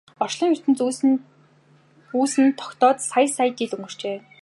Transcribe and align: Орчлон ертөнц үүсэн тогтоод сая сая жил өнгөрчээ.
Орчлон 0.23 0.51
ертөнц 0.55 0.79
үүсэн 2.19 2.45
тогтоод 2.59 2.97
сая 3.09 3.27
сая 3.35 3.49
жил 3.57 3.71
өнгөрчээ. 3.75 4.17